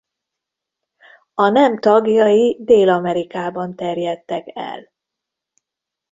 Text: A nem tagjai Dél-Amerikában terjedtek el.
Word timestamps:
A 1.33 1.49
nem 1.49 1.79
tagjai 1.79 2.57
Dél-Amerikában 2.59 3.75
terjedtek 3.75 4.51
el. 4.55 4.89